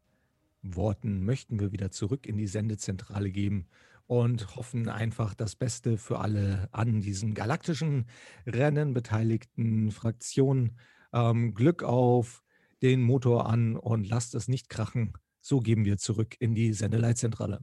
Worten 0.63 1.25
möchten 1.25 1.61
wir 1.61 1.73
wieder 1.73 1.91
zurück 1.91 2.27
in 2.27 2.37
die 2.37 2.47
Sendezentrale 2.47 3.31
geben 3.31 3.67
und 4.07 4.57
hoffen 4.57 4.89
einfach 4.89 5.35
das 5.35 5.57
Beste 5.57 5.97
für 5.99 6.21
alle 6.21 6.69
an 6.73 7.01
diesen 7.01 7.35
galaktischen 7.35 8.07
Rennen 8.47 8.95
beteiligten 8.95 9.91
Fraktionen. 9.91 10.79
Ähm, 11.13 11.55
Glück 11.55 11.83
auf 11.83 12.43
den 12.83 13.03
Motor 13.03 13.49
an 13.49 13.77
und 13.77 14.07
lasst 14.07 14.35
es 14.35 14.49
nicht 14.49 14.69
krachen. 14.69 15.15
So 15.47 15.61
geben 15.61 15.85
wir 15.85 15.99
zurück 15.99 16.37
in 16.39 16.55
die 16.55 16.73
Sendeleitzentrale. 16.73 17.61